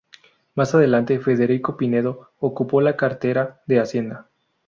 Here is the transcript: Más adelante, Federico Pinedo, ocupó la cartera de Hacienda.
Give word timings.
Más 0.55 0.73
adelante, 0.73 1.19
Federico 1.19 1.77
Pinedo, 1.77 2.31
ocupó 2.39 2.81
la 2.81 2.95
cartera 2.97 3.61
de 3.67 3.79
Hacienda. 3.79 4.29